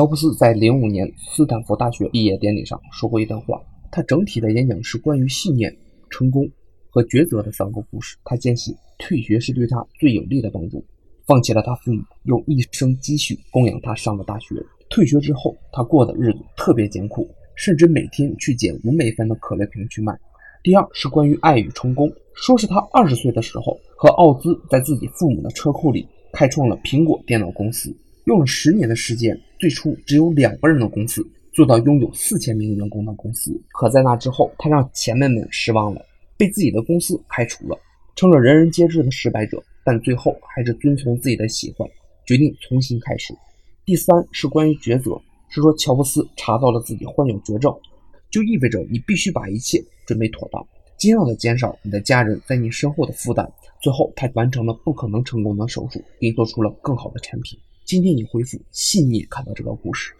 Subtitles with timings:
[0.00, 3.60] 乔布斯在零五年斯坦福大学毕业典礼上说过一段话，
[3.92, 5.70] 他整体的演讲是关于信念、
[6.08, 6.48] 成功
[6.88, 8.16] 和抉择的三个故事。
[8.24, 10.82] 他坚信退学是对他最有利的帮助，
[11.26, 14.54] 放弃了他父母用一生积蓄供养他上的大学。
[14.88, 20.18] 退学之后，他过的日子特别艰苦，甚至每天去捡五美分的可乐瓶去卖。
[20.62, 27.94] 第二是关于爱与成功，说是他二十岁的时候和奥兹在自己父母的车库里开创了苹果电脑公司。
[28.24, 31.22] 用了十年的时间，最初只有两个人的公司，
[31.52, 33.52] 做到拥有四千名员工的公司。
[33.72, 36.02] 可在那之后，他让前辈们失望了，
[36.38, 37.78] 被自己的公司开除了，
[38.16, 39.62] 成了人人皆知的失败者。
[39.84, 41.86] 但最后还是遵从自己的喜欢，
[42.26, 43.34] 决定重新开始。
[43.84, 45.20] 第三是关于抉择，
[45.50, 47.70] 是说乔布斯查到了自己患有绝症，
[48.30, 50.66] 就意味着你必须把一切准备妥当，
[50.98, 53.46] 尽量的减少你的家人在你身后的负担。
[53.82, 57.58] 最后，他完成了不可能成功的手术，并做出了更好的产品。
[57.90, 60.14] 今天你回复信念看到这个故事。